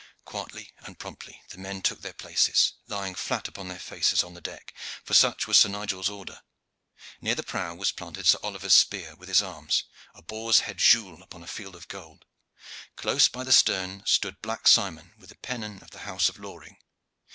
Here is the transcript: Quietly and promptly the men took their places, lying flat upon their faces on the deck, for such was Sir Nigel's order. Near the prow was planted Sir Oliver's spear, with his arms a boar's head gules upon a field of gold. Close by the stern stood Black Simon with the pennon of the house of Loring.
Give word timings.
Quietly 0.25 0.73
and 0.79 0.97
promptly 0.97 1.43
the 1.49 1.59
men 1.59 1.83
took 1.83 2.01
their 2.01 2.11
places, 2.13 2.73
lying 2.87 3.13
flat 3.13 3.47
upon 3.47 3.67
their 3.67 3.77
faces 3.77 4.23
on 4.23 4.33
the 4.33 4.41
deck, 4.41 4.73
for 5.03 5.13
such 5.13 5.45
was 5.45 5.59
Sir 5.59 5.69
Nigel's 5.69 6.09
order. 6.09 6.41
Near 7.21 7.35
the 7.35 7.43
prow 7.43 7.75
was 7.75 7.91
planted 7.91 8.25
Sir 8.25 8.39
Oliver's 8.41 8.73
spear, 8.73 9.15
with 9.15 9.29
his 9.29 9.43
arms 9.43 9.83
a 10.15 10.23
boar's 10.23 10.61
head 10.61 10.79
gules 10.79 11.21
upon 11.21 11.43
a 11.43 11.47
field 11.47 11.75
of 11.75 11.87
gold. 11.87 12.25
Close 12.95 13.27
by 13.27 13.43
the 13.43 13.53
stern 13.53 14.03
stood 14.07 14.41
Black 14.41 14.67
Simon 14.67 15.13
with 15.19 15.29
the 15.29 15.35
pennon 15.37 15.83
of 15.83 15.91
the 15.91 15.99
house 15.99 16.29
of 16.29 16.39
Loring. 16.39 16.77